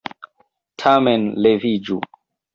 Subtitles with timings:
[0.83, 2.01] Tamen leviĝu!